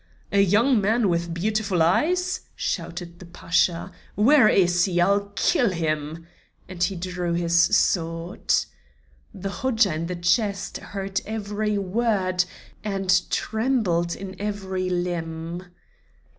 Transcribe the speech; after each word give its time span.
"A 0.31 0.41
young 0.41 0.81
man 0.81 1.09
with 1.09 1.31
beautiful 1.31 1.83
eyes," 1.83 2.39
shouted 2.55 3.19
the 3.19 3.25
Pasha. 3.27 3.91
"Where 4.15 4.47
is 4.47 4.85
he? 4.85 4.99
I'll 4.99 5.27
kill 5.35 5.69
him!" 5.69 6.25
and 6.67 6.81
he 6.81 6.95
drew 6.95 7.33
his 7.33 7.61
sword. 7.77 8.51
The 9.31 9.51
Hodja 9.61 9.93
in 9.93 10.07
the 10.07 10.15
chest 10.15 10.77
heard 10.77 11.21
every 11.27 11.77
word 11.77 12.45
and 12.83 13.29
trembled 13.29 14.15
in 14.15 14.35
every 14.41 14.89
limb. 14.89 15.65